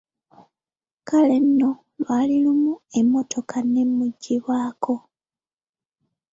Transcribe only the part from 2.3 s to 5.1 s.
lumu emmotoka neemuggibwako.